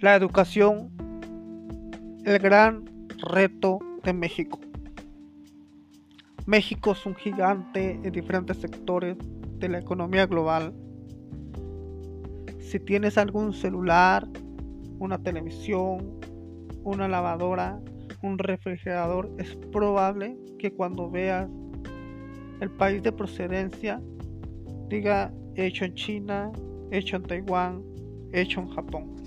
[0.00, 0.90] La educación,
[2.24, 2.86] el gran
[3.18, 4.58] reto de México.
[6.46, 9.18] México es un gigante en diferentes sectores
[9.58, 10.72] de la economía global.
[12.60, 14.26] Si tienes algún celular,
[14.98, 16.18] una televisión,
[16.82, 17.78] una lavadora,
[18.22, 21.46] un refrigerador, es probable que cuando veas
[22.60, 24.00] el país de procedencia
[24.88, 26.50] diga hecho en China,
[26.90, 27.82] hecho en Taiwán,
[28.32, 29.19] hecho en Japón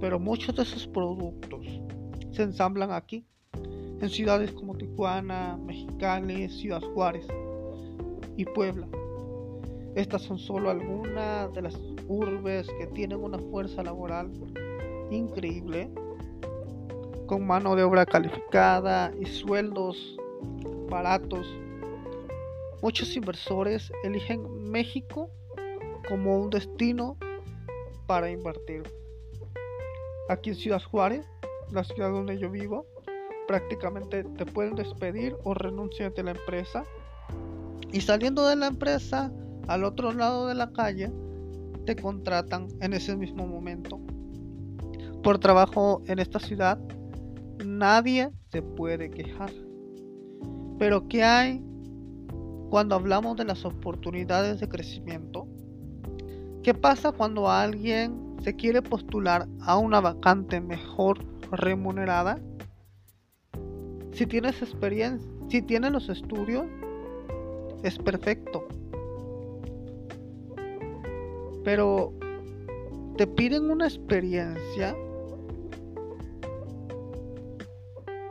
[0.00, 1.66] pero muchos de esos productos
[2.32, 3.26] se ensamblan aquí,
[4.00, 7.26] en ciudades como Tijuana, Mexicali, Ciudad Juárez
[8.36, 8.88] y Puebla.
[9.94, 11.78] Estas son solo algunas de las
[12.08, 14.30] urbes que tienen una fuerza laboral
[15.10, 15.90] increíble,
[17.26, 20.16] con mano de obra calificada y sueldos
[20.88, 21.46] baratos.
[22.82, 25.28] Muchos inversores eligen México
[26.08, 27.16] como un destino
[28.06, 28.82] para invertir.
[30.30, 31.26] Aquí en Ciudad Juárez,
[31.72, 32.86] la ciudad donde yo vivo,
[33.48, 36.84] prácticamente te pueden despedir o renunciar de la empresa.
[37.92, 39.32] Y saliendo de la empresa,
[39.66, 41.10] al otro lado de la calle,
[41.84, 43.98] te contratan en ese mismo momento.
[45.24, 46.78] Por trabajo en esta ciudad,
[47.66, 49.50] nadie se puede quejar.
[50.78, 51.60] Pero ¿qué hay
[52.70, 55.48] cuando hablamos de las oportunidades de crecimiento?
[56.62, 61.18] ¿Qué pasa cuando alguien se quiere postular a una vacante mejor
[61.50, 62.38] remunerada,
[64.12, 66.66] si tienes experiencia, si tienes los estudios,
[67.82, 68.66] es perfecto.
[71.64, 72.12] Pero
[73.16, 74.96] te piden una experiencia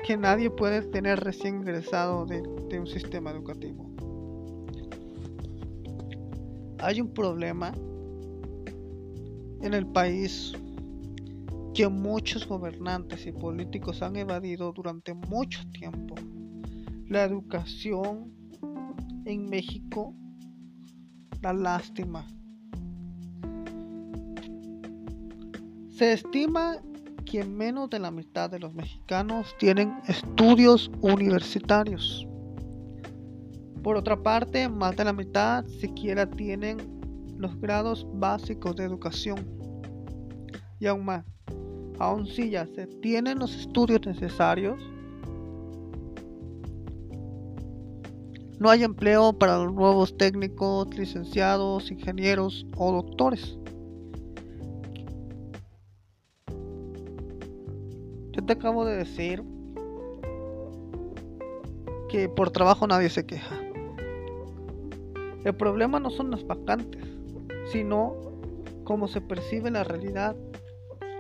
[0.06, 2.42] que nadie puede tener recién ingresado de,
[2.80, 3.90] un sistema educativo.
[6.80, 7.74] Hay un problema
[9.62, 10.54] en el país
[11.74, 16.16] que muchos gobernantes y políticos han evadido durante mucho tiempo.
[17.08, 18.34] La educación
[19.26, 20.14] en México
[21.42, 22.28] la lástima.
[25.90, 26.78] Se estima
[27.26, 32.28] que menos de la mitad de los mexicanos tienen estudios universitarios.
[33.84, 36.99] Por otra parte, más de la mitad siquiera tienen
[37.40, 39.40] los grados básicos de educación.
[40.78, 41.26] Y aún más,
[41.98, 44.78] aún si ya se tienen los estudios necesarios,
[48.60, 53.58] no hay empleo para los nuevos técnicos, licenciados, ingenieros o doctores.
[58.34, 59.44] Yo te acabo de decir
[62.10, 63.56] que por trabajo nadie se queja.
[65.46, 67.19] El problema no son las vacantes,
[67.72, 68.16] sino
[68.84, 70.36] cómo se percibe la realidad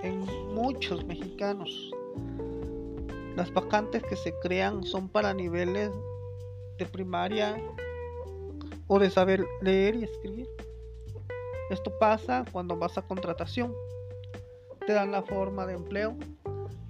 [0.01, 1.91] en muchos mexicanos.
[3.35, 5.91] Las vacantes que se crean son para niveles
[6.77, 7.55] de primaria
[8.87, 10.47] o de saber leer y escribir.
[11.69, 13.73] Esto pasa cuando vas a contratación.
[14.87, 16.17] Te dan la forma de empleo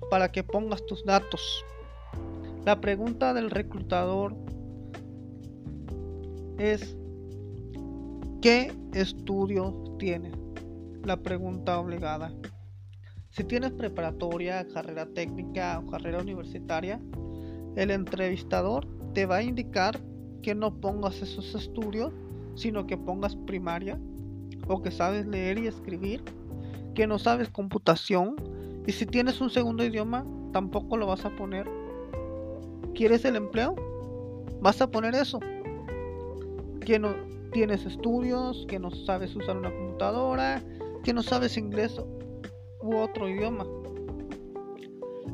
[0.10, 1.66] para que pongas tus datos.
[2.66, 4.34] La pregunta del reclutador
[6.58, 6.96] es
[8.42, 10.32] ¿Qué estudios tienes?
[11.04, 12.32] La pregunta obligada.
[13.32, 17.02] Si tienes preparatoria, carrera técnica o carrera universitaria,
[17.76, 20.00] el entrevistador te va a indicar
[20.42, 22.14] que no pongas esos estudios,
[22.56, 24.00] sino que pongas primaria
[24.70, 26.24] o que sabes leer y escribir,
[26.96, 28.38] que no sabes computación
[28.88, 31.70] y si tienes un segundo idioma tampoco lo vas a poner.
[32.96, 33.76] ¿Quieres el empleo?
[34.62, 35.42] Vas a poner eso.
[36.86, 37.14] Que no,
[37.52, 40.64] tienes estudios, que no sabes usar una computadora,
[41.04, 42.00] que no sabes inglés
[42.82, 43.66] u otro idioma.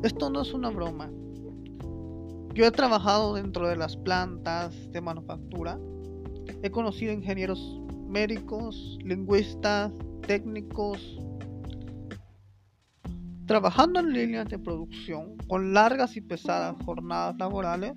[0.02, 1.10] Esto no es una broma.
[2.54, 5.78] Yo he trabajado dentro de las plantas de manufactura.
[6.62, 9.92] He conocido ingenieros médicos, lingüistas,
[10.26, 11.20] técnicos,
[13.46, 17.94] trabajando en líneas de producción con largas y pesadas jornadas laborales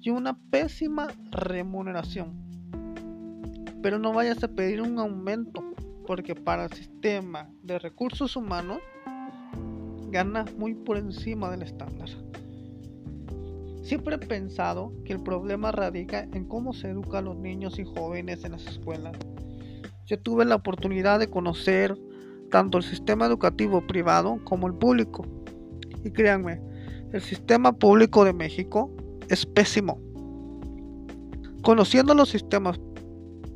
[0.00, 2.43] y una pésima remuneración
[3.84, 5.62] pero no vayas a pedir un aumento,
[6.06, 8.78] porque para el sistema de recursos humanos
[10.08, 12.08] ganas muy por encima del estándar.
[13.82, 17.84] Siempre he pensado que el problema radica en cómo se educa a los niños y
[17.84, 19.18] jóvenes en las escuelas.
[20.06, 21.94] Yo tuve la oportunidad de conocer
[22.50, 25.26] tanto el sistema educativo privado como el público.
[26.02, 26.58] Y créanme,
[27.12, 28.90] el sistema público de México
[29.28, 30.00] es pésimo.
[31.60, 32.80] Conociendo los sistemas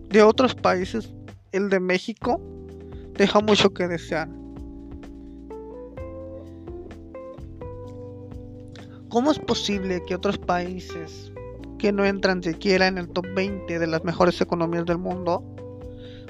[0.09, 1.13] de otros países,
[1.53, 2.41] el de México,
[3.15, 4.29] deja mucho que desear.
[9.09, 11.33] ¿Cómo es posible que otros países
[11.79, 15.43] que no entran siquiera en el top 20 de las mejores economías del mundo,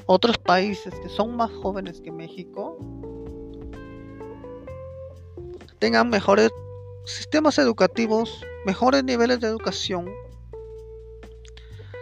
[0.06, 2.78] otros países que son más jóvenes que México,
[5.78, 6.50] tengan mejores
[7.04, 10.08] sistemas educativos, mejores niveles de educación,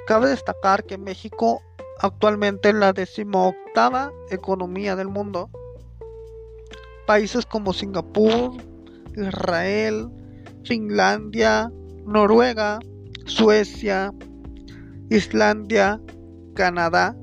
[0.07, 1.61] Cabe destacar que México
[1.99, 5.51] actualmente es la decimoctava economía del mundo.
[7.09, 8.53] Países como Singapur,
[9.17, 10.09] Israel,
[10.63, 11.73] Finlandia,
[12.05, 12.79] Noruega,
[13.25, 14.13] Suecia,
[15.11, 16.01] Islandia,
[16.55, 17.17] Canadá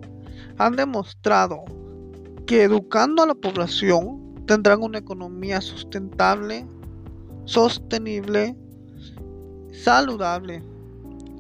[0.58, 1.64] han demostrado
[2.46, 6.68] que educando a la población tendrán una economía sustentable,
[7.46, 8.58] sostenible,
[9.72, 10.62] saludable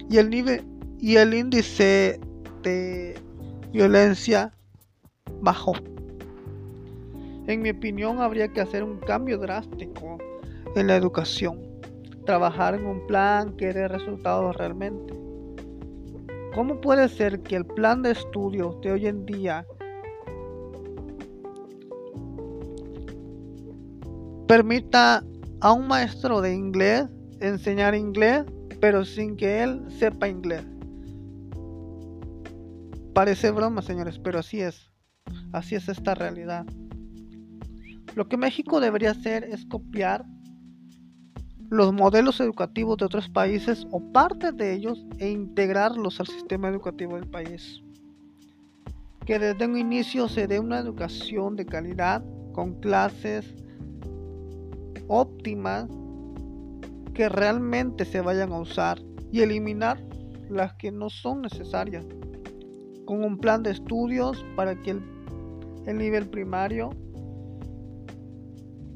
[0.10, 0.73] y el nivel
[1.04, 2.18] y el índice
[2.62, 3.14] de
[3.74, 4.54] violencia
[5.42, 5.74] bajó.
[7.46, 10.18] En mi opinión habría que hacer un cambio drástico
[10.78, 11.60] en la educación,
[12.26, 15.14] trabajar en un plan que dé resultados realmente.
[16.56, 19.68] ¿Cómo puede ser que el plan de estudios de hoy en día
[24.48, 25.22] permita
[25.60, 27.10] a un maestro de inglés
[27.42, 28.46] enseñar inglés,
[28.80, 30.64] pero sin que él sepa inglés?
[33.14, 34.92] Parece broma, señores, pero así es.
[35.52, 36.66] Así es esta realidad.
[38.16, 40.26] Lo que México debería hacer es copiar
[41.70, 47.16] los modelos educativos de otros países o parte de ellos e integrarlos al sistema educativo
[47.16, 47.82] del país.
[49.26, 53.56] Que desde un inicio se dé una educación de calidad con clases
[55.08, 55.88] óptimas
[57.14, 59.00] que realmente se vayan a usar
[59.32, 60.00] y eliminar
[60.50, 62.06] las que no son necesarias.
[63.06, 65.02] Con un plan de estudios para que el,
[65.86, 66.92] el nivel primario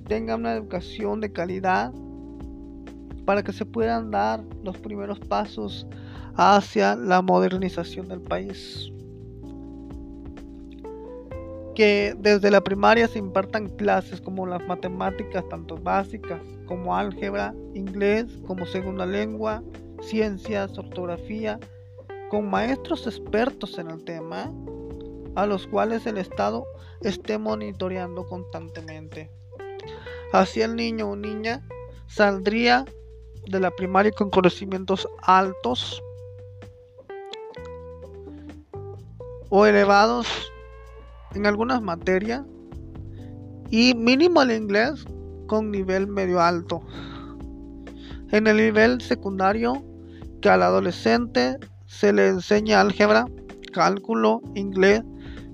[0.07, 1.91] tenga una educación de calidad
[3.25, 5.85] para que se puedan dar los primeros pasos
[6.35, 8.89] hacia la modernización del país.
[11.75, 18.25] Que desde la primaria se impartan clases como las matemáticas, tanto básicas como álgebra, inglés
[18.47, 19.61] como segunda lengua,
[20.01, 21.59] ciencias, ortografía,
[22.29, 24.51] con maestros expertos en el tema,
[25.35, 26.65] a los cuales el Estado
[27.01, 29.31] esté monitoreando constantemente.
[30.33, 31.65] Así el niño o niña
[32.07, 32.85] saldría
[33.49, 36.01] de la primaria con conocimientos altos
[39.49, 40.27] o elevados
[41.33, 42.43] en algunas materias
[43.69, 45.05] y mínimo el inglés
[45.47, 46.81] con nivel medio alto.
[48.31, 49.83] En el nivel secundario
[50.41, 51.57] que al adolescente
[51.87, 53.25] se le enseña álgebra,
[53.73, 55.01] cálculo, inglés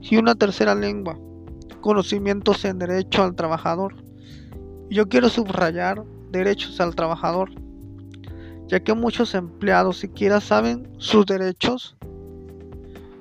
[0.01, 1.18] y una tercera lengua,
[1.80, 3.95] conocimientos en derecho al trabajador.
[4.89, 7.50] Yo quiero subrayar derechos al trabajador
[8.68, 11.95] ya que muchos empleados siquiera saben sus derechos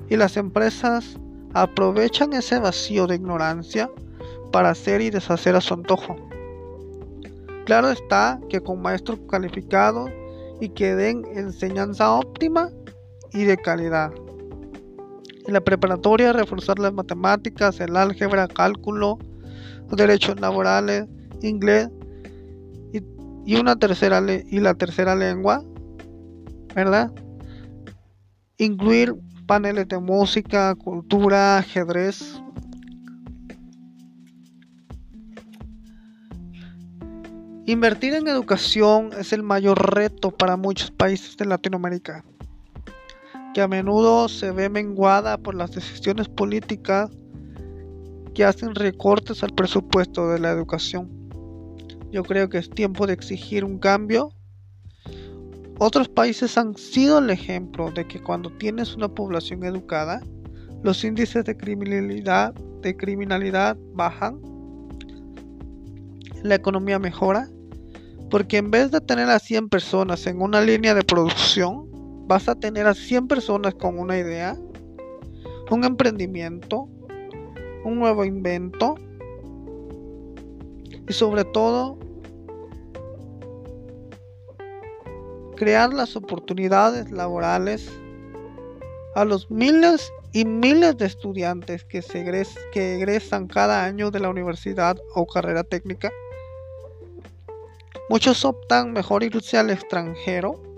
[0.08, 1.19] y las empresas
[1.55, 3.91] aprovechan ese vacío de ignorancia
[4.50, 6.17] para hacer y deshacer a su antojo.
[7.67, 10.11] Claro está que con maestros calificados
[10.61, 12.70] y que den enseñanza óptima
[13.32, 14.12] y de calidad.
[15.46, 19.19] En la preparatoria reforzar las matemáticas, el álgebra, cálculo,
[19.91, 21.06] derechos laborales,
[21.43, 21.89] inglés
[23.44, 25.65] y una tercera y la tercera lengua,
[26.74, 27.12] ¿verdad?
[28.58, 32.41] Incluir paneles de música, cultura, ajedrez.
[37.67, 42.24] Invertir en educación es el mayor reto para muchos países de Latinoamérica,
[43.53, 47.11] que a menudo se ve menguada por las decisiones políticas
[48.35, 51.11] que hacen recortes al presupuesto de la educación.
[52.11, 54.32] Yo creo que es tiempo de exigir un cambio.
[55.79, 60.23] Otros países han sido el ejemplo de que cuando tienes una población educada,
[60.82, 62.55] los índices de criminalidad,
[63.94, 64.41] bajan,
[66.43, 67.49] la economía mejora,
[68.31, 71.92] porque en vez de tener a 100 personas en una línea de producción,
[72.32, 74.56] vas a tener a 100 personas con una idea,
[75.70, 76.89] un emprendimiento,
[77.84, 78.94] un nuevo invento,
[81.06, 81.98] y sobre todo
[85.56, 87.91] crear las oportunidades laborales
[89.15, 92.24] a los miles y miles de estudiantes que, se
[92.72, 96.10] que egresan cada año de la universidad o carrera técnica.
[98.08, 100.71] Muchos optan mejor irse al extranjero,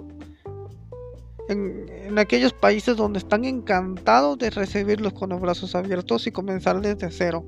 [1.49, 7.11] en, aquellos países donde están encantados de recibirlos con los brazos abiertos y comenzar desde
[7.11, 7.45] cero.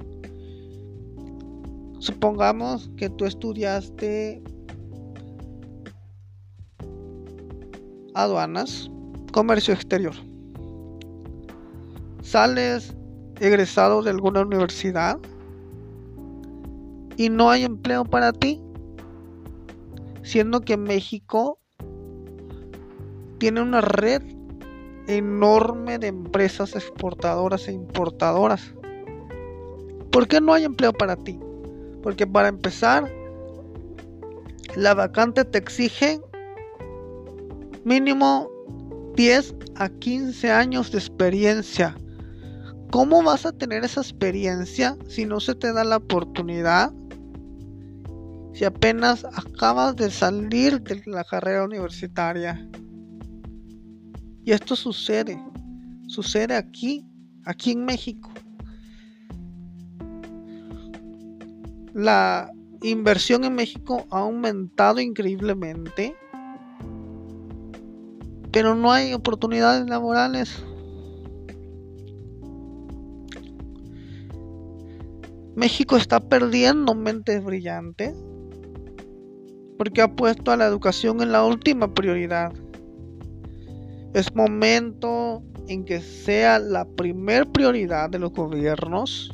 [1.98, 4.42] Supongamos que tú estudiaste
[8.14, 8.90] aduanas,
[9.32, 10.14] comercio exterior.
[12.22, 12.94] Sales
[13.40, 15.18] egresado de alguna universidad
[17.16, 18.60] y no hay empleo para ti,
[20.22, 21.58] siendo que México
[23.38, 24.22] tiene una red
[25.06, 28.74] enorme de empresas exportadoras e importadoras.
[30.10, 31.38] ¿Por qué no hay empleo para ti?
[32.02, 33.10] Porque para empezar,
[34.76, 36.20] la vacante te exige
[37.84, 38.50] mínimo
[39.14, 41.96] 10 a 15 años de experiencia.
[42.90, 46.92] ¿Cómo vas a tener esa experiencia si no se te da la oportunidad?
[48.54, 52.66] Si apenas acabas de salir de la carrera universitaria.
[54.46, 55.42] Y esto sucede,
[56.06, 57.04] sucede aquí,
[57.44, 58.30] aquí en México.
[61.92, 66.14] La inversión en México ha aumentado increíblemente,
[68.52, 70.62] pero no hay oportunidades laborales.
[75.56, 78.14] México está perdiendo mentes brillantes
[79.76, 82.52] porque ha puesto a la educación en la última prioridad.
[84.14, 89.30] Es momento en que sea la primer prioridad de los gobiernos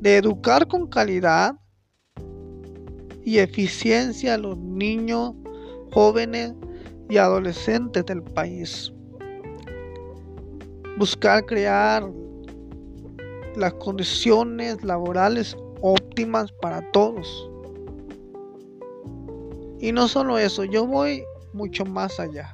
[0.00, 1.56] de educar con calidad
[3.24, 5.34] y eficiencia a los niños,
[5.92, 6.54] jóvenes
[7.10, 8.92] y adolescentes del país.
[10.96, 12.08] Buscar crear
[13.56, 17.50] las condiciones laborales óptimas para todos.
[19.80, 21.22] Y no solo eso, yo voy
[21.52, 22.52] mucho más allá.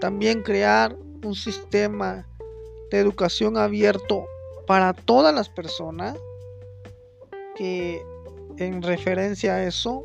[0.00, 2.26] También crear un sistema
[2.90, 4.24] de educación abierto
[4.66, 6.16] para todas las personas
[7.56, 8.02] que
[8.56, 10.04] en referencia a eso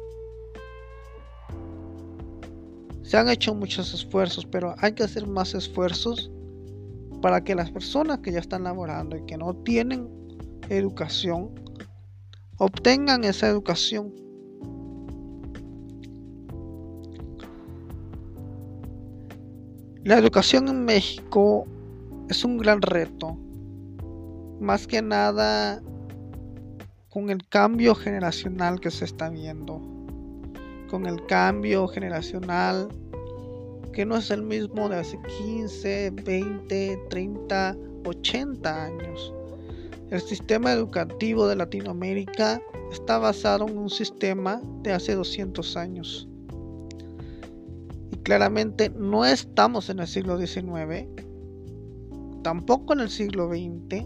[3.03, 6.31] se han hecho muchos esfuerzos, pero hay que hacer más esfuerzos
[7.21, 10.09] para que las personas que ya están laborando y que no tienen
[10.69, 11.51] educación
[12.57, 14.13] obtengan esa educación
[20.05, 21.65] La educación en México
[22.29, 23.35] es un gran reto,
[24.59, 25.81] más que nada
[27.09, 29.81] con el cambio generacional que se está viendo,
[30.91, 32.87] con el cambio generacional
[33.93, 39.33] que no es el mismo de hace 15, 20, 30, 80 años.
[40.11, 46.27] El sistema educativo de Latinoamérica está basado en un sistema de hace 200 años
[48.25, 51.07] claramente no estamos en el siglo XIX,
[52.41, 54.03] tampoco en el siglo XX.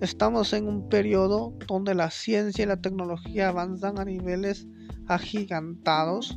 [0.00, 4.66] Estamos en un periodo donde la ciencia y la tecnología avanzan a niveles
[5.06, 6.36] agigantados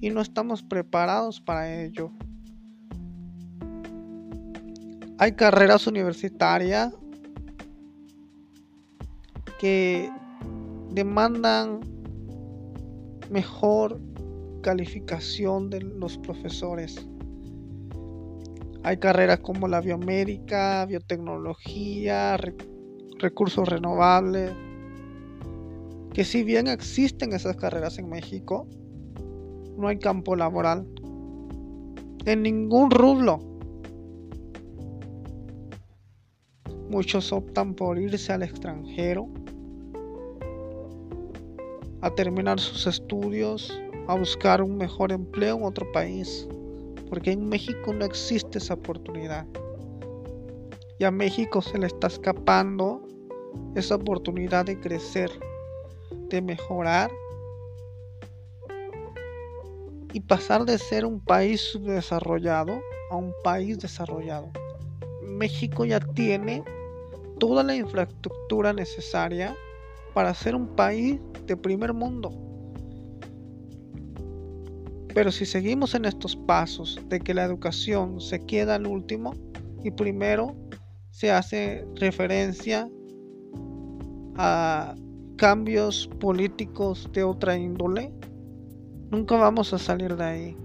[0.00, 2.10] y no estamos preparados para ello.
[5.18, 6.94] Hay carreras universitarias
[9.60, 10.10] que
[10.90, 11.80] demandan
[13.30, 14.00] mejor
[14.62, 17.06] calificación de los profesores.
[18.84, 22.38] Hay carreras como la biomédica, biotecnología,
[23.18, 24.52] recursos renovables,
[26.14, 28.66] que si bien existen esas carreras en México,
[29.76, 30.86] no hay campo laboral
[32.24, 33.40] en ningún rublo.
[36.90, 39.28] Muchos optan por irse al extranjero
[42.02, 43.72] a terminar sus estudios
[44.08, 46.48] a buscar un mejor empleo en otro país,
[47.08, 49.46] porque en México no existe esa oportunidad.
[50.98, 53.02] Y a México se le está escapando
[53.74, 55.30] esa oportunidad de crecer,
[56.28, 57.10] de mejorar
[60.12, 62.80] y pasar de ser un país subdesarrollado
[63.10, 64.50] a un país desarrollado.
[65.22, 66.62] México ya tiene
[67.38, 69.56] toda la infraestructura necesaria
[70.14, 72.51] para ser un país de primer mundo.
[75.14, 79.34] Pero si seguimos en estos pasos de que la educación se queda al último
[79.84, 80.54] y primero
[81.10, 82.88] se hace referencia
[84.36, 84.94] a
[85.36, 88.12] cambios políticos de otra índole,
[89.10, 90.56] nunca vamos a salir de ahí.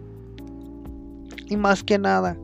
[1.49, 2.37] Y más que nada,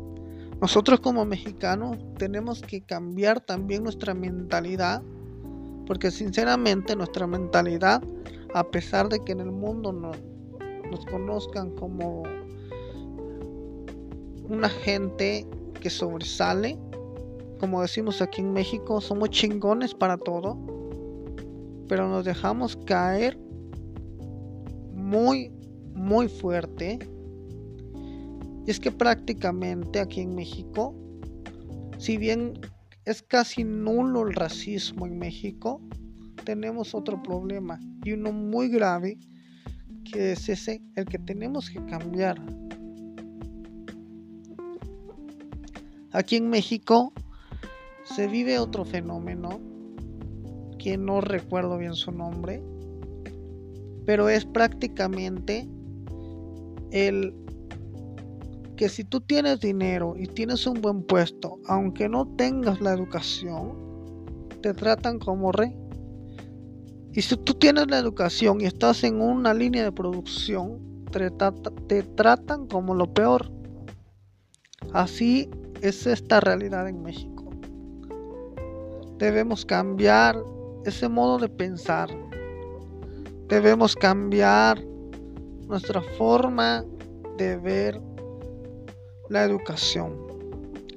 [0.62, 5.02] nosotros como mexicanos tenemos que cambiar también nuestra mentalidad,
[5.86, 8.02] porque sinceramente nuestra mentalidad,
[8.54, 10.12] a pesar de que en el mundo no,
[10.94, 12.24] nos conozcan como
[14.48, 15.48] una gente
[15.82, 16.78] que sobresale.
[17.60, 20.58] Como decimos aquí en México, somos chingones para todo.
[21.88, 23.38] Pero nos dejamos caer
[24.94, 25.52] muy,
[25.94, 27.00] muy fuerte
[28.66, 30.96] Y es que prácticamente aquí en México,
[31.98, 32.54] si bien
[33.06, 35.82] es casi nulo el racismo en México,
[36.46, 39.18] tenemos otro problema y uno muy grave
[40.04, 42.42] que es ese el que tenemos que cambiar.
[46.12, 47.14] Aquí en México
[48.04, 49.60] se vive otro fenómeno
[50.78, 52.62] que no recuerdo bien su nombre,
[54.06, 55.68] pero es prácticamente
[56.92, 57.34] el
[58.76, 63.76] que si tú tienes dinero y tienes un buen puesto, aunque no tengas la educación,
[64.62, 65.76] te tratan como rey.
[67.14, 72.66] Y si tú tienes la educación y estás en una línea de producción, te, tratan
[72.68, 73.52] como lo peor.
[74.94, 75.48] Así
[75.82, 77.52] es esta realidad en México.
[79.20, 80.44] Debemos cambiar
[80.86, 82.10] ese modo de pensar.
[83.48, 84.84] Debemos cambiar
[85.68, 86.84] nuestra forma
[87.38, 88.02] de ver
[89.30, 90.18] la educación,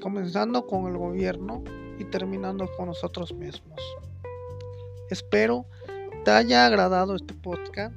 [0.02, 1.62] comenzando con el gobierno
[1.98, 3.80] y terminando con nosotros mismos.
[5.10, 5.66] Espero
[6.26, 7.94] te haya agradado este podcast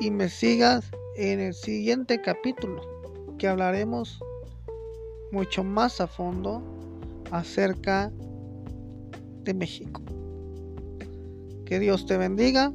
[0.00, 2.82] y me sigas en el siguiente capítulo
[3.38, 4.18] que hablaremos
[5.30, 6.64] mucho más a fondo
[7.30, 8.10] acerca
[9.44, 10.02] de México.
[11.64, 12.72] Que Dios te bendiga,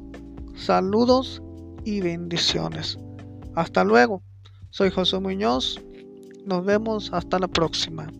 [0.56, 1.42] saludos
[1.84, 2.96] y bendiciones.
[3.54, 4.22] Hasta luego.
[4.70, 5.78] Soy José Muñoz.
[6.46, 8.10] Nos vemos hasta la próxima.